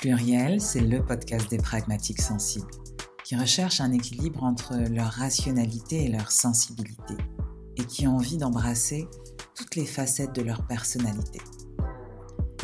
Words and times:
Pluriel, 0.00 0.62
c'est 0.62 0.80
le 0.80 1.04
podcast 1.04 1.50
des 1.50 1.58
pragmatiques 1.58 2.22
sensibles, 2.22 2.70
qui 3.22 3.36
recherchent 3.36 3.82
un 3.82 3.92
équilibre 3.92 4.42
entre 4.44 4.74
leur 4.90 5.08
rationalité 5.08 6.06
et 6.06 6.08
leur 6.08 6.32
sensibilité, 6.32 7.18
et 7.76 7.84
qui 7.84 8.08
ont 8.08 8.16
envie 8.16 8.38
d'embrasser 8.38 9.06
toutes 9.54 9.76
les 9.76 9.84
facettes 9.84 10.34
de 10.34 10.40
leur 10.40 10.66
personnalité. 10.66 11.42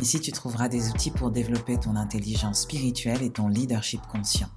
Ici, 0.00 0.18
tu 0.18 0.32
trouveras 0.32 0.68
des 0.68 0.88
outils 0.88 1.10
pour 1.10 1.30
développer 1.30 1.76
ton 1.76 1.94
intelligence 1.96 2.62
spirituelle 2.62 3.22
et 3.22 3.30
ton 3.30 3.48
leadership 3.48 4.00
conscient. 4.10 4.48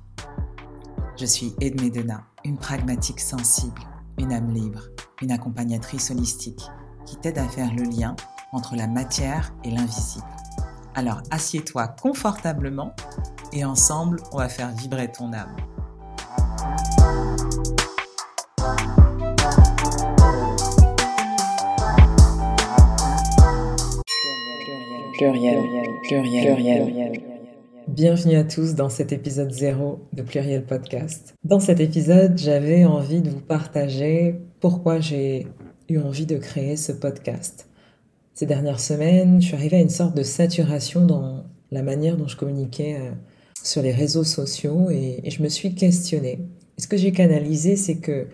Je 1.17 1.25
suis 1.25 1.53
Edmé 1.59 1.89
Dena, 1.89 2.23
une 2.45 2.57
pragmatique 2.57 3.19
sensible, 3.19 3.81
une 4.17 4.31
âme 4.31 4.53
libre, 4.53 4.83
une 5.21 5.31
accompagnatrice 5.31 6.11
holistique 6.11 6.63
qui 7.05 7.17
t'aide 7.17 7.39
à 7.39 7.49
faire 7.49 7.75
le 7.75 7.83
lien 7.83 8.15
entre 8.53 8.77
la 8.77 8.87
matière 8.87 9.53
et 9.65 9.69
l'invisible 9.69 10.38
alors 10.99 11.21
assieds-toi 11.31 11.87
confortablement 12.01 12.93
et 13.53 13.63
ensemble, 13.63 14.19
on 14.33 14.37
va 14.37 14.49
faire 14.49 14.69
vibrer 14.75 15.09
ton 15.09 15.31
âme. 15.31 15.55
Pluriel, 25.17 25.63
pluriel, 26.03 26.55
pluriel, 26.55 27.21
Bienvenue 27.87 28.35
à 28.35 28.43
tous 28.43 28.75
dans 28.75 28.89
cet 28.89 29.13
épisode 29.13 29.51
0 29.51 30.01
de 30.11 30.21
Pluriel 30.21 30.65
Podcast. 30.65 31.33
Dans 31.45 31.61
cet 31.61 31.79
épisode, 31.79 32.37
j'avais 32.37 32.83
envie 32.83 33.21
de 33.21 33.29
vous 33.29 33.39
partager 33.39 34.35
pourquoi 34.59 34.99
j'ai 34.99 35.47
eu 35.87 35.97
envie 35.99 36.25
de 36.25 36.37
créer 36.37 36.75
ce 36.75 36.91
podcast 36.91 37.68
ces 38.39 38.45
dernières 38.45 38.79
semaines, 38.79 39.41
je 39.41 39.47
suis 39.47 39.55
arrivée 39.55 39.75
à 39.75 39.81
une 39.81 39.89
sorte 39.89 40.15
de 40.15 40.23
saturation 40.23 41.05
dans 41.05 41.43
la 41.71 41.83
manière 41.83 42.15
dont 42.15 42.29
je 42.29 42.37
communiquais 42.37 42.95
euh, 42.97 43.11
sur 43.61 43.81
les 43.81 43.91
réseaux 43.91 44.23
sociaux 44.23 44.89
et, 44.89 45.29
je 45.29 45.43
me 45.43 45.49
suis 45.49 45.75
questionnée. 45.75 46.39
Et 46.77 46.81
ce 46.81 46.87
que 46.87 46.95
j'ai 46.95 47.11
canalisé, 47.11 47.75
c'est 47.75 47.97
que 47.97 48.27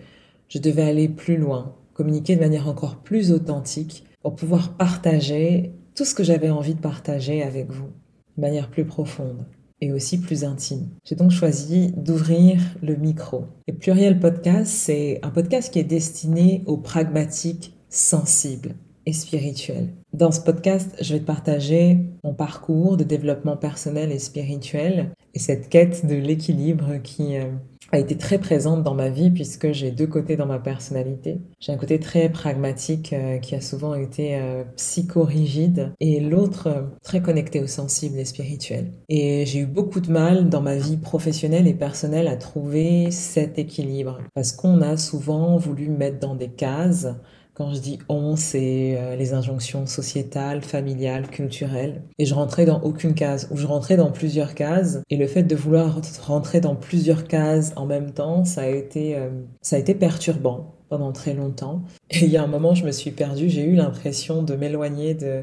je 0.48 0.60
devais 0.60 0.84
aller 0.84 1.08
plus 1.08 1.36
loin, 1.36 1.74
communiquer 1.92 2.36
de 2.36 2.40
manière 2.40 2.68
encore 2.68 3.02
plus 3.02 3.32
authentique 3.32 4.04
pour 4.22 4.36
pouvoir 4.36 4.76
partager 4.76 5.72
tout 5.96 6.04
ce 6.04 6.14
que 6.14 6.22
j'avais 6.22 6.50
envie 6.50 6.76
de 6.76 6.80
partager 6.80 7.42
avec 7.42 7.72
vous, 7.72 7.88
de 8.36 8.42
manière 8.42 8.70
plus 8.70 8.84
profonde 8.84 9.44
et 9.80 9.92
aussi 9.92 10.20
plus 10.20 10.44
intime. 10.44 10.86
J'ai 11.02 11.16
donc 11.16 11.32
choisi 11.32 11.92
d'ouvrir 11.96 12.62
le 12.80 12.94
micro. 12.94 13.46
Et 13.66 13.72
Pluriel 13.72 14.20
Podcast, 14.20 14.70
c'est 14.70 15.18
un 15.24 15.30
podcast 15.30 15.72
qui 15.72 15.80
est 15.80 15.84
destiné 15.84 16.62
aux 16.66 16.76
pragmatiques 16.76 17.74
sensibles 17.88 18.76
et 19.06 19.12
spirituel. 19.12 19.88
Dans 20.12 20.32
ce 20.32 20.40
podcast, 20.40 20.96
je 21.00 21.14
vais 21.14 21.20
te 21.20 21.24
partager 21.24 21.98
mon 22.24 22.34
parcours 22.34 22.96
de 22.96 23.04
développement 23.04 23.56
personnel 23.56 24.10
et 24.10 24.18
spirituel 24.18 25.12
et 25.34 25.38
cette 25.38 25.68
quête 25.68 26.06
de 26.06 26.14
l'équilibre 26.14 26.96
qui 27.02 27.36
euh, 27.36 27.44
a 27.92 27.98
été 27.98 28.16
très 28.16 28.38
présente 28.38 28.82
dans 28.82 28.94
ma 28.94 29.08
vie 29.10 29.30
puisque 29.30 29.72
j'ai 29.72 29.90
deux 29.90 30.06
côtés 30.06 30.36
dans 30.36 30.46
ma 30.46 30.58
personnalité. 30.58 31.40
J'ai 31.60 31.72
un 31.72 31.76
côté 31.76 32.00
très 32.00 32.28
pragmatique 32.28 33.12
euh, 33.12 33.38
qui 33.38 33.54
a 33.54 33.60
souvent 33.60 33.94
été 33.94 34.36
euh, 34.36 34.64
psychorigide 34.76 35.92
et 36.00 36.18
l'autre 36.20 36.90
très 37.02 37.22
connecté 37.22 37.60
au 37.60 37.66
sensible 37.66 38.18
et 38.18 38.24
spirituel. 38.24 38.90
Et 39.08 39.46
j'ai 39.46 39.60
eu 39.60 39.66
beaucoup 39.66 40.00
de 40.00 40.10
mal 40.10 40.48
dans 40.48 40.62
ma 40.62 40.76
vie 40.76 40.96
professionnelle 40.96 41.68
et 41.68 41.74
personnelle 41.74 42.26
à 42.26 42.36
trouver 42.36 43.10
cet 43.12 43.58
équilibre 43.58 44.18
parce 44.34 44.52
qu'on 44.52 44.80
a 44.82 44.96
souvent 44.96 45.56
voulu 45.56 45.88
mettre 45.88 46.18
dans 46.18 46.34
des 46.34 46.48
cases 46.48 47.08
quand 47.56 47.72
je 47.72 47.80
dis 47.80 47.98
on, 48.10 48.36
c'est 48.36 48.98
euh, 48.98 49.16
les 49.16 49.32
injonctions 49.32 49.86
sociétales, 49.86 50.60
familiales, 50.60 51.28
culturelles. 51.28 52.02
Et 52.18 52.26
je 52.26 52.34
rentrais 52.34 52.66
dans 52.66 52.82
aucune 52.82 53.14
case, 53.14 53.48
ou 53.50 53.56
je 53.56 53.66
rentrais 53.66 53.96
dans 53.96 54.12
plusieurs 54.12 54.54
cases. 54.54 54.98
Et 55.08 55.16
le 55.16 55.26
fait 55.26 55.42
de 55.42 55.56
vouloir 55.56 55.98
rentrer 56.20 56.60
dans 56.60 56.76
plusieurs 56.76 57.24
cases 57.24 57.72
en 57.76 57.86
même 57.86 58.12
temps, 58.12 58.44
ça 58.44 58.62
a 58.62 58.66
été, 58.66 59.16
euh, 59.16 59.30
ça 59.62 59.76
a 59.76 59.78
été 59.78 59.94
perturbant 59.94 60.74
pendant 60.90 61.12
très 61.12 61.32
longtemps. 61.32 61.82
Et 62.10 62.24
il 62.24 62.30
y 62.30 62.36
a 62.36 62.42
un 62.42 62.46
moment, 62.46 62.74
je 62.74 62.84
me 62.84 62.92
suis 62.92 63.10
perdue, 63.10 63.48
j'ai 63.48 63.64
eu 63.64 63.74
l'impression 63.74 64.42
de 64.42 64.54
m'éloigner 64.54 65.14
de, 65.14 65.42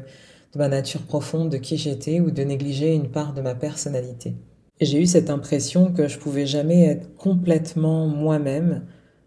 de 0.52 0.58
ma 0.58 0.68
nature 0.68 1.02
profonde, 1.02 1.50
de 1.50 1.56
qui 1.56 1.76
j'étais, 1.76 2.20
ou 2.20 2.30
de 2.30 2.42
négliger 2.44 2.94
une 2.94 3.08
part 3.08 3.34
de 3.34 3.40
ma 3.40 3.56
personnalité. 3.56 4.34
J'ai 4.80 5.02
eu 5.02 5.06
cette 5.06 5.30
impression 5.30 5.92
que 5.92 6.06
je 6.06 6.18
pouvais 6.18 6.46
jamais 6.46 6.84
être 6.84 7.14
complètement 7.16 8.06
moi-même 8.06 8.84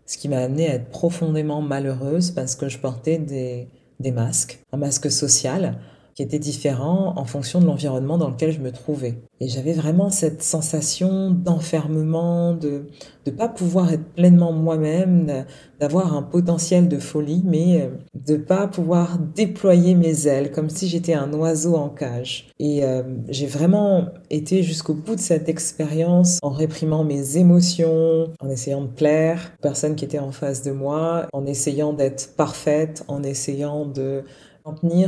ce 0.08 0.18
qui 0.18 0.30
m'a 0.30 0.40
amené 0.40 0.68
à 0.68 0.74
être 0.76 0.90
profondément 0.90 1.62
malheureuse 1.62 2.32
parce 2.32 2.56
que 2.56 2.70
je 2.70 2.80
portais 2.80 3.20
des 3.20 4.12
masques, 4.12 4.60
un 4.72 4.78
masque 4.78 5.12
social 5.12 5.78
qui 6.18 6.24
était 6.24 6.40
différent 6.40 7.14
en 7.16 7.26
fonction 7.26 7.62
de 7.62 7.68
l'environnement 7.68 8.18
dans 8.18 8.32
lequel 8.32 8.52
je 8.52 8.60
me 8.60 8.72
trouvais. 8.72 9.20
Et 9.40 9.48
j'avais 9.50 9.74
vraiment 9.74 10.10
cette 10.10 10.42
sensation 10.42 11.30
d'enfermement, 11.30 12.54
de 12.54 12.88
ne 13.28 13.32
pas 13.32 13.48
pouvoir 13.48 13.94
être 13.94 14.16
pleinement 14.16 14.52
moi-même, 14.52 15.46
d'avoir 15.80 16.18
un 16.18 16.24
potentiel 16.24 16.88
de 16.88 16.98
folie, 16.98 17.44
mais 17.46 17.82
euh, 17.82 17.90
de 18.16 18.36
pas 18.36 18.66
pouvoir 18.66 19.20
déployer 19.20 19.94
mes 19.94 20.26
ailes 20.26 20.52
comme 20.52 20.72
si 20.72 20.88
j'étais 20.88 21.14
un 21.14 21.32
oiseau 21.34 21.76
en 21.76 21.90
cage. 21.90 22.48
Et 22.58 22.84
euh, 22.84 23.04
j'ai 23.30 23.46
vraiment 23.46 24.06
été 24.32 24.64
jusqu'au 24.64 24.96
bout 24.96 25.14
de 25.14 25.22
cette 25.22 25.50
expérience 25.50 26.40
en 26.42 26.50
réprimant 26.50 27.04
mes 27.04 27.38
émotions, 27.38 28.34
en 28.40 28.50
essayant 28.50 28.82
de 28.82 28.88
plaire 28.88 29.52
aux 29.60 29.62
personnes 29.62 29.96
qui 29.96 30.06
étaient 30.06 30.18
en 30.18 30.32
face 30.32 30.64
de 30.64 30.72
moi, 30.72 31.28
en 31.32 31.46
essayant 31.46 31.94
d'être 31.94 32.34
parfaite, 32.36 33.06
en 33.08 33.22
essayant 33.22 33.86
de 33.86 34.24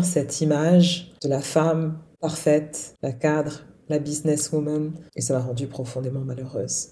cette 0.03 0.41
image 0.41 1.11
de 1.21 1.29
la 1.29 1.41
femme 1.41 1.97
parfaite, 2.21 2.95
la 3.01 3.11
cadre, 3.11 3.61
la 3.89 3.99
businesswoman, 3.99 4.91
et 5.15 5.21
ça 5.21 5.33
m'a 5.33 5.39
rendue 5.39 5.67
profondément 5.67 6.21
malheureuse. 6.21 6.89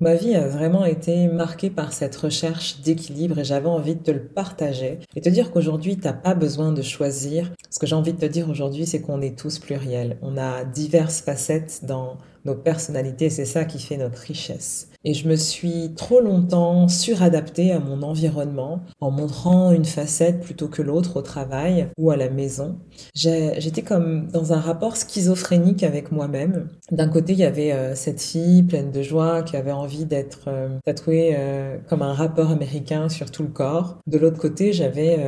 ma 0.00 0.14
vie 0.14 0.34
a 0.34 0.48
vraiment 0.48 0.84
été 0.84 1.28
marquée 1.28 1.70
par 1.70 1.92
cette 1.92 2.16
recherche 2.16 2.80
d'équilibre 2.80 3.38
et 3.38 3.44
j'avais 3.44 3.68
envie 3.68 3.94
de 3.94 4.02
te 4.02 4.10
le 4.10 4.24
partager 4.24 4.98
et 5.14 5.20
te 5.20 5.28
dire 5.28 5.52
qu'aujourd'hui, 5.52 5.96
tu 5.96 6.04
n'as 6.04 6.12
pas 6.12 6.34
besoin 6.34 6.72
de 6.72 6.82
choisir. 6.82 7.52
Ce 7.70 7.78
que 7.78 7.86
j'ai 7.86 7.94
envie 7.94 8.12
de 8.12 8.18
te 8.18 8.26
dire 8.26 8.48
aujourd'hui, 8.48 8.86
c'est 8.86 9.00
qu'on 9.00 9.20
est 9.20 9.38
tous 9.38 9.58
pluriels. 9.58 10.16
On 10.20 10.36
a 10.36 10.64
diverses 10.64 11.20
facettes 11.20 11.84
dans 11.84 12.18
nos 12.44 12.56
personnalités, 12.56 13.30
c'est 13.30 13.44
ça 13.44 13.64
qui 13.64 13.78
fait 13.78 13.96
notre 13.96 14.18
richesse. 14.18 14.88
Et 15.04 15.14
je 15.14 15.28
me 15.28 15.36
suis 15.36 15.92
trop 15.94 16.20
longtemps 16.20 16.88
suradaptée 16.88 17.72
à 17.72 17.80
mon 17.80 18.02
environnement 18.02 18.80
en 19.00 19.10
montrant 19.10 19.70
une 19.72 19.84
facette 19.84 20.40
plutôt 20.40 20.68
que 20.68 20.82
l'autre 20.82 21.16
au 21.16 21.22
travail 21.22 21.88
ou 21.98 22.10
à 22.10 22.16
la 22.16 22.30
maison. 22.30 22.78
J'étais 23.14 23.82
comme 23.82 24.28
dans 24.28 24.52
un 24.52 24.60
rapport 24.60 24.96
schizophrénique 24.96 25.82
avec 25.82 26.12
moi-même. 26.12 26.68
D'un 26.90 27.08
côté, 27.08 27.32
il 27.32 27.38
y 27.38 27.44
avait 27.44 27.72
euh, 27.72 27.94
cette 27.94 28.20
fille 28.20 28.62
pleine 28.62 28.90
de 28.90 29.02
joie 29.02 29.42
qui 29.42 29.56
avait 29.56 29.72
envie 29.72 30.04
d'être 30.04 30.44
euh, 30.48 30.68
tatouée 30.84 31.34
euh, 31.36 31.76
comme 31.88 32.02
un 32.02 32.12
rappeur 32.12 32.50
américain 32.50 33.08
sur 33.08 33.30
tout 33.30 33.42
le 33.42 33.48
corps. 33.48 33.98
De 34.06 34.18
l'autre 34.18 34.38
côté, 34.38 34.72
j'avais 34.72 35.18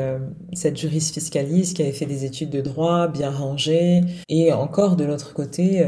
cette 0.53 0.77
juriste 0.77 1.15
fiscaliste 1.15 1.77
qui 1.77 1.83
avait 1.83 1.93
fait 1.93 2.07
des 2.07 2.25
études 2.25 2.51
de 2.51 2.61
droit 2.61 3.09
bien 3.09 3.31
rangée. 3.31 4.03
Et 4.29 4.53
encore 4.53 4.97
de 4.97 5.05
l'autre 5.05 5.35
côté, 5.35 5.85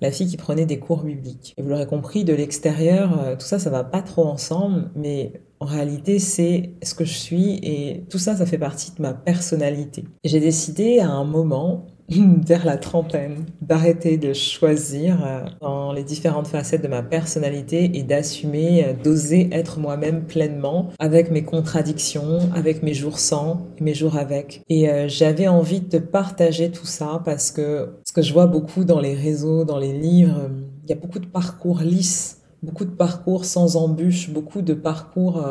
la 0.00 0.10
fille 0.10 0.26
qui 0.26 0.36
prenait 0.36 0.66
des 0.66 0.78
cours 0.78 1.02
bibliques. 1.02 1.54
Et 1.56 1.62
vous 1.62 1.68
l'aurez 1.68 1.86
compris, 1.86 2.24
de 2.24 2.34
l'extérieur, 2.34 3.25
euh, 3.26 3.36
tout 3.36 3.46
ça, 3.46 3.58
ça 3.58 3.70
va 3.70 3.84
pas 3.84 4.02
trop 4.02 4.24
ensemble, 4.24 4.90
mais 4.94 5.32
en 5.60 5.66
réalité, 5.66 6.18
c'est 6.18 6.70
ce 6.82 6.94
que 6.94 7.04
je 7.04 7.14
suis 7.14 7.54
et 7.62 8.04
tout 8.10 8.18
ça, 8.18 8.36
ça 8.36 8.46
fait 8.46 8.58
partie 8.58 8.92
de 8.94 9.02
ma 9.02 9.14
personnalité. 9.14 10.04
J'ai 10.24 10.40
décidé 10.40 10.98
à 11.00 11.08
un 11.08 11.24
moment 11.24 11.86
vers 12.08 12.64
la 12.64 12.76
trentaine, 12.76 13.46
d'arrêter 13.62 14.16
de 14.16 14.32
choisir 14.32 15.24
euh, 15.24 15.40
dans 15.60 15.92
les 15.92 16.04
différentes 16.04 16.46
facettes 16.46 16.82
de 16.82 16.88
ma 16.88 17.02
personnalité 17.02 17.98
et 17.98 18.02
d'assumer, 18.04 18.84
euh, 18.84 18.92
d'oser 18.92 19.48
être 19.50 19.80
moi-même 19.80 20.24
pleinement 20.24 20.90
avec 20.98 21.30
mes 21.30 21.42
contradictions, 21.42 22.38
avec 22.54 22.82
mes 22.82 22.94
jours 22.94 23.18
sans 23.18 23.66
et 23.78 23.82
mes 23.82 23.94
jours 23.94 24.16
avec. 24.16 24.62
Et 24.68 24.88
j'avais 25.08 25.48
envie 25.48 25.80
de 25.80 25.98
partager 25.98 26.70
tout 26.70 26.86
ça 26.86 27.22
parce 27.24 27.50
que 27.50 27.96
ce 28.04 28.12
que 28.12 28.22
je 28.22 28.32
vois 28.32 28.46
beaucoup 28.46 28.84
dans 28.84 29.00
les 29.00 29.14
réseaux, 29.14 29.64
dans 29.64 29.78
les 29.78 29.92
livres, 29.92 30.50
il 30.84 30.90
y 30.90 30.92
a 30.92 30.96
beaucoup 30.96 31.18
de 31.18 31.26
parcours 31.26 31.80
lisses 31.80 32.35
beaucoup 32.62 32.84
de 32.84 32.90
parcours 32.90 33.44
sans 33.44 33.76
embûches, 33.76 34.30
beaucoup 34.30 34.62
de 34.62 34.74
parcours 34.74 35.44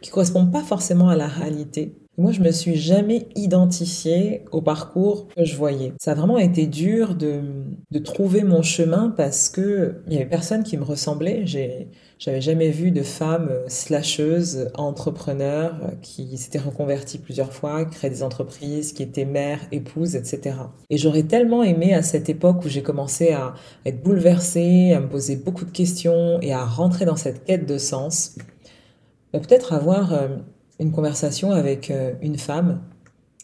qui 0.00 0.10
correspondent 0.10 0.52
pas 0.52 0.62
forcément 0.62 1.08
à 1.08 1.16
la 1.16 1.28
réalité. 1.28 1.96
Moi, 2.18 2.32
je 2.32 2.40
me 2.40 2.50
suis 2.50 2.76
jamais 2.76 3.26
identifiée 3.36 4.44
au 4.52 4.60
parcours 4.60 5.28
que 5.28 5.44
je 5.44 5.56
voyais. 5.56 5.94
Ça 5.98 6.12
a 6.12 6.14
vraiment 6.14 6.36
été 6.36 6.66
dur 6.66 7.14
de, 7.14 7.40
de 7.90 7.98
trouver 7.98 8.44
mon 8.44 8.60
chemin 8.60 9.14
parce 9.16 9.48
que 9.48 10.02
il 10.06 10.12
y 10.12 10.16
avait 10.16 10.28
personne 10.28 10.62
qui 10.62 10.76
me 10.76 10.84
ressemblait. 10.84 11.46
J'ai, 11.46 11.88
j'avais 12.24 12.40
jamais 12.40 12.70
vu 12.70 12.92
de 12.92 13.02
femme 13.02 13.50
slasheuse, 13.66 14.70
entrepreneur, 14.74 15.74
qui 16.02 16.38
s'était 16.38 16.60
reconvertie 16.60 17.18
plusieurs 17.18 17.52
fois, 17.52 17.84
créait 17.84 18.10
des 18.10 18.22
entreprises, 18.22 18.92
qui 18.92 19.02
était 19.02 19.24
mère, 19.24 19.58
épouse, 19.72 20.14
etc. 20.14 20.54
Et 20.88 20.98
j'aurais 20.98 21.24
tellement 21.24 21.64
aimé 21.64 21.94
à 21.94 22.02
cette 22.04 22.28
époque 22.28 22.64
où 22.64 22.68
j'ai 22.68 22.84
commencé 22.84 23.32
à 23.32 23.54
être 23.84 24.04
bouleversée, 24.04 24.92
à 24.92 25.00
me 25.00 25.08
poser 25.08 25.34
beaucoup 25.34 25.64
de 25.64 25.72
questions 25.72 26.38
et 26.42 26.52
à 26.52 26.64
rentrer 26.64 27.06
dans 27.06 27.16
cette 27.16 27.42
quête 27.44 27.66
de 27.66 27.76
sens, 27.76 28.36
peut-être 29.32 29.72
avoir 29.72 30.12
euh, 30.12 30.28
une 30.78 30.92
conversation 30.92 31.50
avec 31.50 31.90
euh, 31.90 32.12
une 32.22 32.38
femme, 32.38 32.82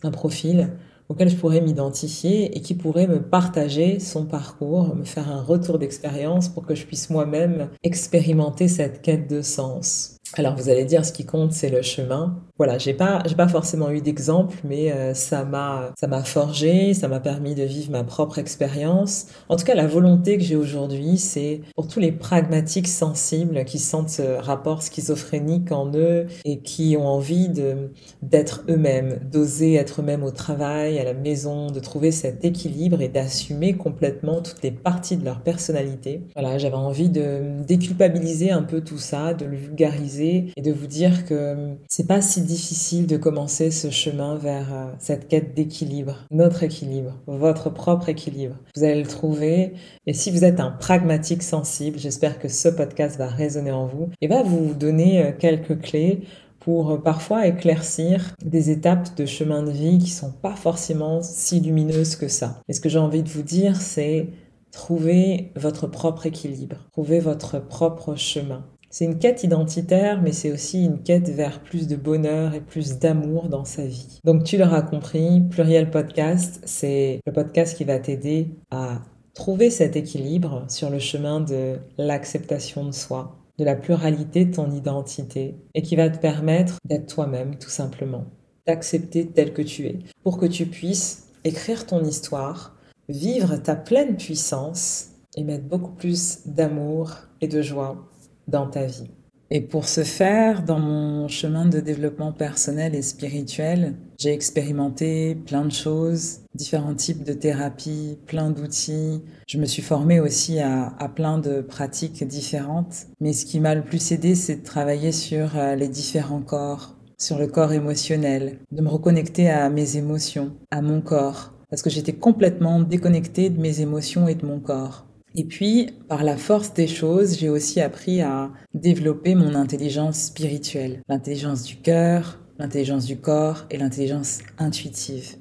un 0.04 0.12
profil, 0.12 0.70
auquel 1.08 1.30
je 1.30 1.36
pourrais 1.36 1.60
m'identifier 1.60 2.56
et 2.56 2.60
qui 2.60 2.74
pourrait 2.74 3.06
me 3.06 3.22
partager 3.22 3.98
son 3.98 4.26
parcours, 4.26 4.94
me 4.94 5.04
faire 5.04 5.30
un 5.30 5.42
retour 5.42 5.78
d'expérience 5.78 6.48
pour 6.48 6.66
que 6.66 6.74
je 6.74 6.84
puisse 6.84 7.10
moi-même 7.10 7.70
expérimenter 7.82 8.68
cette 8.68 9.02
quête 9.02 9.28
de 9.28 9.40
sens. 9.40 10.17
Alors 10.34 10.54
vous 10.56 10.68
allez 10.68 10.84
dire 10.84 11.06
ce 11.06 11.12
qui 11.12 11.24
compte 11.24 11.52
c'est 11.52 11.70
le 11.70 11.80
chemin. 11.80 12.36
Voilà, 12.58 12.76
j'ai 12.76 12.92
pas 12.92 13.22
j'ai 13.24 13.34
pas 13.34 13.48
forcément 13.48 13.90
eu 13.90 14.02
d'exemple 14.02 14.56
mais 14.62 14.92
euh, 14.92 15.14
ça 15.14 15.44
m'a 15.44 15.92
ça 15.98 16.06
m'a 16.06 16.22
forgé, 16.22 16.92
ça 16.92 17.08
m'a 17.08 17.20
permis 17.20 17.54
de 17.54 17.62
vivre 17.62 17.90
ma 17.90 18.04
propre 18.04 18.38
expérience. 18.38 19.28
En 19.48 19.56
tout 19.56 19.64
cas, 19.64 19.74
la 19.74 19.86
volonté 19.86 20.36
que 20.36 20.44
j'ai 20.44 20.56
aujourd'hui, 20.56 21.16
c'est 21.16 21.62
pour 21.76 21.88
tous 21.88 22.00
les 22.00 22.12
pragmatiques 22.12 22.88
sensibles 22.88 23.64
qui 23.64 23.78
sentent 23.78 24.10
ce 24.10 24.22
rapport 24.22 24.82
schizophrénique 24.82 25.72
en 25.72 25.90
eux 25.94 26.26
et 26.44 26.58
qui 26.58 26.96
ont 26.98 27.06
envie 27.06 27.48
de 27.48 27.90
d'être 28.20 28.64
eux-mêmes, 28.68 29.20
d'oser 29.32 29.74
être 29.74 30.02
eux-mêmes 30.02 30.24
au 30.24 30.30
travail, 30.30 30.98
à 30.98 31.04
la 31.04 31.14
maison, 31.14 31.70
de 31.70 31.80
trouver 31.80 32.10
cet 32.10 32.44
équilibre 32.44 33.00
et 33.00 33.08
d'assumer 33.08 33.74
complètement 33.74 34.42
toutes 34.42 34.62
les 34.62 34.72
parties 34.72 35.16
de 35.16 35.24
leur 35.24 35.40
personnalité. 35.40 36.22
Voilà, 36.34 36.58
j'avais 36.58 36.74
envie 36.74 37.08
de 37.08 37.62
déculpabiliser 37.66 38.50
un 38.50 38.62
peu 38.62 38.82
tout 38.82 38.98
ça, 38.98 39.32
de 39.32 39.46
le 39.46 39.56
vulgariser 39.56 40.17
et 40.20 40.62
de 40.62 40.72
vous 40.72 40.86
dire 40.86 41.24
que 41.24 41.74
c'est 41.88 42.06
pas 42.06 42.20
si 42.20 42.42
difficile 42.42 43.06
de 43.06 43.16
commencer 43.16 43.70
ce 43.70 43.90
chemin 43.90 44.36
vers 44.36 44.72
euh, 44.72 44.86
cette 44.98 45.28
quête 45.28 45.54
d'équilibre, 45.54 46.26
notre 46.30 46.62
équilibre, 46.62 47.14
votre 47.26 47.70
propre 47.70 48.08
équilibre. 48.08 48.56
Vous 48.76 48.84
allez 48.84 49.02
le 49.02 49.08
trouver 49.08 49.72
et 50.06 50.12
si 50.12 50.30
vous 50.30 50.44
êtes 50.44 50.60
un 50.60 50.70
pragmatique 50.70 51.42
sensible, 51.42 51.98
j'espère 51.98 52.38
que 52.38 52.48
ce 52.48 52.68
podcast 52.68 53.18
va 53.18 53.26
résonner 53.26 53.72
en 53.72 53.86
vous 53.86 54.08
et 54.20 54.28
va 54.28 54.42
vous 54.42 54.74
donner 54.74 55.22
euh, 55.22 55.32
quelques 55.36 55.80
clés 55.80 56.22
pour 56.60 56.90
euh, 56.90 56.98
parfois 56.98 57.46
éclaircir 57.46 58.34
des 58.44 58.70
étapes 58.70 59.16
de 59.16 59.26
chemin 59.26 59.62
de 59.62 59.70
vie 59.70 59.98
qui 59.98 60.10
sont 60.10 60.32
pas 60.32 60.56
forcément 60.56 61.22
si 61.22 61.60
lumineuses 61.60 62.16
que 62.16 62.28
ça. 62.28 62.60
Et 62.68 62.72
ce 62.72 62.80
que 62.80 62.88
j'ai 62.88 62.98
envie 62.98 63.22
de 63.22 63.28
vous 63.28 63.42
dire, 63.42 63.76
c'est 63.80 64.28
trouver 64.70 65.52
votre 65.56 65.86
propre 65.86 66.26
équilibre, 66.26 66.76
trouver 66.92 67.20
votre 67.20 67.58
propre 67.58 68.14
chemin. 68.16 68.64
C'est 68.90 69.04
une 69.04 69.18
quête 69.18 69.44
identitaire, 69.44 70.22
mais 70.22 70.32
c'est 70.32 70.50
aussi 70.50 70.82
une 70.82 71.02
quête 71.02 71.28
vers 71.28 71.62
plus 71.62 71.88
de 71.88 71.96
bonheur 71.96 72.54
et 72.54 72.62
plus 72.62 72.98
d'amour 72.98 73.50
dans 73.50 73.66
sa 73.66 73.84
vie. 73.84 74.18
Donc 74.24 74.44
tu 74.44 74.56
l'auras 74.56 74.80
compris, 74.80 75.42
Pluriel 75.50 75.90
Podcast, 75.90 76.62
c'est 76.64 77.20
le 77.26 77.32
podcast 77.32 77.76
qui 77.76 77.84
va 77.84 77.98
t'aider 77.98 78.48
à 78.70 79.02
trouver 79.34 79.68
cet 79.68 79.94
équilibre 79.94 80.64
sur 80.68 80.88
le 80.88 80.98
chemin 80.98 81.40
de 81.40 81.76
l'acceptation 81.98 82.86
de 82.86 82.92
soi, 82.92 83.36
de 83.58 83.64
la 83.64 83.76
pluralité 83.76 84.46
de 84.46 84.54
ton 84.54 84.70
identité, 84.70 85.56
et 85.74 85.82
qui 85.82 85.94
va 85.94 86.08
te 86.08 86.18
permettre 86.18 86.78
d'être 86.86 87.14
toi-même 87.14 87.56
tout 87.56 87.68
simplement, 87.68 88.24
d'accepter 88.66 89.26
tel 89.26 89.52
que 89.52 89.62
tu 89.62 89.86
es, 89.86 89.98
pour 90.22 90.38
que 90.38 90.46
tu 90.46 90.64
puisses 90.64 91.28
écrire 91.44 91.84
ton 91.84 92.02
histoire, 92.04 92.74
vivre 93.10 93.56
ta 93.58 93.76
pleine 93.76 94.16
puissance 94.16 95.10
et 95.36 95.44
mettre 95.44 95.64
beaucoup 95.64 95.92
plus 95.92 96.46
d'amour 96.46 97.12
et 97.42 97.48
de 97.48 97.60
joie 97.60 98.08
dans 98.48 98.66
ta 98.66 98.86
vie. 98.86 99.10
Et 99.50 99.62
pour 99.62 99.88
ce 99.88 100.04
faire, 100.04 100.62
dans 100.62 100.78
mon 100.78 101.26
chemin 101.26 101.64
de 101.64 101.80
développement 101.80 102.32
personnel 102.32 102.94
et 102.94 103.00
spirituel, 103.00 103.94
j'ai 104.18 104.34
expérimenté 104.34 105.36
plein 105.36 105.64
de 105.64 105.72
choses, 105.72 106.40
différents 106.54 106.94
types 106.94 107.24
de 107.24 107.32
thérapies, 107.32 108.18
plein 108.26 108.50
d'outils. 108.50 109.22
Je 109.46 109.56
me 109.56 109.64
suis 109.64 109.80
formée 109.80 110.20
aussi 110.20 110.60
à, 110.60 110.92
plein 111.14 111.38
de 111.38 111.62
pratiques 111.62 112.26
différentes. 112.26 113.06
Mais 113.20 113.32
ce 113.32 113.46
qui 113.46 113.58
m'a 113.58 113.74
le 113.74 113.82
plus 113.82 114.12
aidé, 114.12 114.34
c'est 114.34 114.56
de 114.56 114.64
travailler 114.64 115.12
sur 115.12 115.56
euh, 115.56 115.76
les 115.76 115.88
différents 115.88 116.42
corps, 116.42 116.94
sur 117.16 117.38
le 117.38 117.46
corps 117.46 117.72
émotionnel, 117.72 118.58
de 118.70 118.82
me 118.82 118.88
reconnecter 118.88 119.48
à 119.48 119.70
mes 119.70 119.96
émotions, 119.96 120.52
à 120.70 120.82
mon 120.82 121.00
corps, 121.00 121.54
parce 121.70 121.80
que 121.80 121.90
j'étais 121.90 122.12
complètement 122.12 122.80
déconnectée 122.80 123.48
de 123.48 123.60
mes 123.60 123.80
émotions 123.80 124.28
et 124.28 124.34
de 124.34 124.44
mon 124.44 124.60
corps. 124.60 125.06
Et 125.34 125.44
puis, 125.44 125.90
par 126.08 126.24
la 126.24 126.36
force 126.36 126.74
des 126.74 126.86
choses, 126.86 127.38
j'ai 127.38 127.48
aussi 127.48 127.80
appris 127.80 128.20
à 128.20 128.50
développer 128.74 129.34
mon 129.34 129.54
intelligence 129.54 130.18
spirituelle, 130.18 131.02
l'intelligence 131.08 131.64
du 131.64 131.76
cœur, 131.76 132.40
l'intelligence 132.58 133.04
du 133.04 133.18
corps 133.18 133.66
et 133.70 133.76
l'intelligence 133.76 134.40
intuitive. 134.58 135.36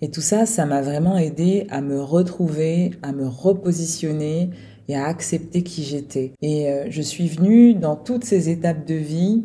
Et 0.00 0.10
tout 0.10 0.20
ça, 0.20 0.46
ça 0.46 0.66
m'a 0.66 0.82
vraiment 0.82 1.16
aidé 1.16 1.66
à 1.70 1.80
me 1.80 2.00
retrouver, 2.00 2.92
à 3.02 3.12
me 3.12 3.26
repositionner 3.26 4.50
et 4.88 4.96
à 4.96 5.06
accepter 5.06 5.62
qui 5.62 5.84
j'étais. 5.84 6.32
Et 6.42 6.70
euh, 6.70 6.86
je 6.90 7.02
suis 7.02 7.28
venue 7.28 7.74
dans 7.74 7.96
toutes 7.96 8.24
ces 8.24 8.48
étapes 8.50 8.86
de 8.86 8.94
vie 8.94 9.44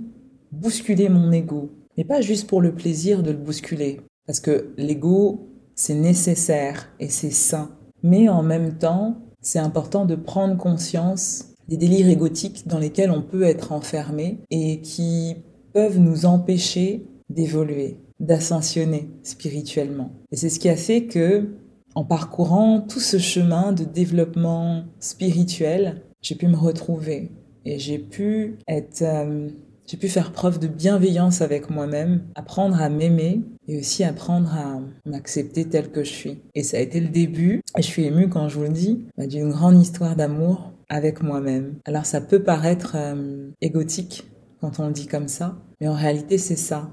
bousculer 0.52 1.10
mon 1.10 1.32
ego. 1.32 1.72
Mais 1.98 2.04
pas 2.04 2.22
juste 2.22 2.48
pour 2.48 2.62
le 2.62 2.74
plaisir 2.74 3.24
de 3.24 3.32
le 3.32 3.38
bousculer. 3.38 4.02
Parce 4.26 4.40
que 4.40 4.74
l'ego, 4.78 5.50
c'est 5.76 5.94
nécessaire 5.94 6.90
et 7.00 7.10
c'est 7.10 7.32
sain. 7.32 7.72
Mais 8.04 8.30
en 8.30 8.44
même 8.44 8.78
temps, 8.78 9.18
c'est 9.42 9.60
important 9.60 10.06
de 10.06 10.16
prendre 10.16 10.58
conscience 10.58 11.46
des 11.68 11.78
délires 11.78 12.10
égotiques 12.10 12.68
dans 12.68 12.80
lesquels 12.80 13.12
on 13.12 13.22
peut 13.22 13.44
être 13.44 13.72
enfermé 13.72 14.40
et 14.50 14.82
qui 14.82 15.38
peuvent 15.74 16.00
nous 16.00 16.26
empêcher 16.26 17.06
d'évoluer, 17.30 17.98
d'ascensionner 18.20 19.10
spirituellement. 19.24 20.12
Et 20.32 20.36
c'est 20.36 20.50
ce 20.50 20.60
qui 20.60 20.70
a 20.70 20.76
fait 20.76 21.06
que, 21.06 21.50
en 21.96 22.04
parcourant 22.04 22.82
tout 22.82 23.00
ce 23.00 23.18
chemin 23.18 23.72
de 23.72 23.84
développement 23.84 24.84
spirituel, 25.00 26.02
j'ai 26.22 26.36
pu 26.36 26.48
me 26.48 26.58
retrouver 26.58 27.32
et 27.66 27.80
j'ai 27.80 28.00
pu 28.00 28.58
être 28.68 29.02
euh, 29.02 29.50
j'ai 29.88 29.98
pu 29.98 30.08
faire 30.08 30.32
preuve 30.32 30.58
de 30.60 30.68
bienveillance 30.68 31.42
avec 31.42 31.70
moi-même, 31.70 32.24
apprendre 32.36 32.82
à 32.82 32.88
m'aimer 32.90 33.42
et 33.68 33.80
aussi 33.80 34.04
apprendre 34.04 34.54
à 34.54 34.80
m'accepter 35.10 35.66
tel 35.66 35.92
que 35.92 36.04
je 36.04 36.12
suis. 36.12 36.42
Et 36.56 36.64
ça 36.64 36.78
a 36.78 36.82
été 36.82 37.00
le 37.00 37.10
début, 37.10 37.62
et 37.78 37.82
je 37.82 37.88
suis 37.88 38.06
émue 38.06 38.30
quand 38.30 38.50
je 38.50 38.58
vous 38.58 38.66
le 38.66 38.70
dis, 38.70 39.06
bah, 39.18 39.28
d'une 39.28 39.52
grande 39.52 39.80
histoire 39.82 40.16
d'amour 40.16 40.72
avec 40.90 41.24
moi-même. 41.24 41.76
Alors 41.86 42.06
ça 42.06 42.22
peut 42.22 42.44
paraître 42.44 42.94
euh, 42.96 43.50
égotique 43.62 44.28
quand 44.60 44.80
on 44.80 44.88
le 44.88 44.94
dit 44.94 45.08
comme 45.08 45.28
ça, 45.28 45.56
mais 45.80 45.88
en 45.88 45.94
réalité 45.94 46.38
c'est 46.38 46.58
ça. 46.58 46.90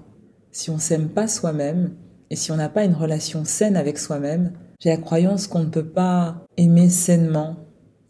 Si 0.52 0.70
on 0.70 0.78
s'aime 0.78 1.08
pas 1.08 1.28
soi-même 1.28 1.94
et 2.30 2.36
si 2.36 2.52
on 2.52 2.56
n'a 2.56 2.68
pas 2.68 2.84
une 2.84 2.94
relation 2.94 3.44
saine 3.44 3.76
avec 3.76 3.98
soi-même, 3.98 4.52
j'ai 4.80 4.90
la 4.90 4.96
croyance 4.96 5.46
qu'on 5.46 5.64
ne 5.64 5.70
peut 5.70 5.88
pas 5.88 6.46
aimer 6.56 6.88
sainement 6.88 7.56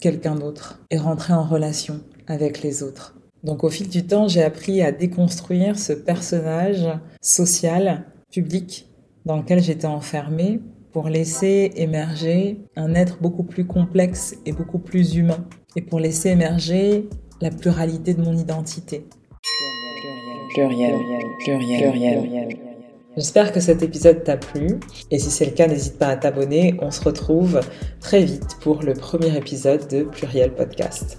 quelqu'un 0.00 0.34
d'autre 0.34 0.80
et 0.90 0.98
rentrer 0.98 1.32
en 1.32 1.44
relation 1.44 2.00
avec 2.26 2.62
les 2.62 2.82
autres. 2.82 3.16
Donc 3.42 3.64
au 3.64 3.70
fil 3.70 3.88
du 3.88 4.06
temps, 4.06 4.28
j'ai 4.28 4.42
appris 4.42 4.82
à 4.82 4.92
déconstruire 4.92 5.78
ce 5.78 5.92
personnage 5.92 6.86
social, 7.20 8.04
public, 8.32 8.88
dans 9.24 9.36
lequel 9.36 9.62
j'étais 9.62 9.86
enfermée, 9.86 10.60
pour 10.92 11.08
laisser 11.08 11.72
émerger 11.76 12.60
un 12.76 12.94
être 12.94 13.20
beaucoup 13.20 13.44
plus 13.44 13.66
complexe 13.66 14.36
et 14.46 14.52
beaucoup 14.52 14.78
plus 14.78 15.16
humain, 15.16 15.46
et 15.76 15.82
pour 15.82 16.00
laisser 16.00 16.30
émerger 16.30 17.08
la 17.40 17.50
pluralité 17.50 18.14
de 18.14 18.22
mon 18.22 18.36
identité. 18.36 19.06
Pluriel, 20.54 20.94
pluriel, 21.44 21.90
pluriel, 21.90 22.20
pluriel. 22.20 22.48
J'espère 23.16 23.52
que 23.52 23.60
cet 23.60 23.82
épisode 23.82 24.22
t'a 24.22 24.36
plu, 24.36 24.78
et 25.10 25.18
si 25.18 25.30
c'est 25.30 25.44
le 25.44 25.50
cas, 25.50 25.66
n'hésite 25.66 25.98
pas 25.98 26.06
à 26.06 26.16
t'abonner. 26.16 26.76
On 26.80 26.90
se 26.90 27.02
retrouve 27.02 27.60
très 28.00 28.22
vite 28.22 28.56
pour 28.60 28.82
le 28.82 28.94
premier 28.94 29.36
épisode 29.36 29.88
de 29.88 30.04
Pluriel 30.04 30.54
Podcast. 30.54 31.18